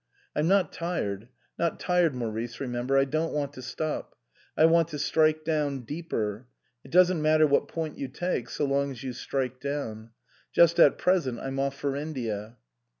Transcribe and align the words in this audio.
I'm 0.35 0.47
not 0.47 0.73
tired 0.73 1.27
not 1.59 1.79
tired, 1.79 2.15
Maurice, 2.15 2.59
remember. 2.59 2.97
I 2.97 3.05
don't 3.05 3.33
want 3.33 3.53
to 3.53 3.61
stop. 3.61 4.15
I 4.57 4.65
want 4.65 4.87
to 4.87 4.97
strike 4.97 5.43
down 5.45 5.81
deeper. 5.81 6.47
It 6.83 6.89
doesn't 6.89 7.21
matter 7.21 7.45
what 7.45 7.67
point 7.67 7.99
you 7.99 8.07
take, 8.07 8.49
so 8.49 8.65
long 8.65 8.89
as 8.89 9.03
you 9.03 9.13
strike 9.13 9.59
down. 9.59 10.09
Just 10.51 10.79
at 10.79 10.97
present 10.97 11.39
I'm 11.39 11.59
off 11.59 11.75
for 11.77 11.95
India." 11.95 12.57